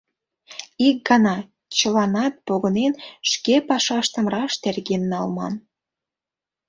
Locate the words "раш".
4.33-4.53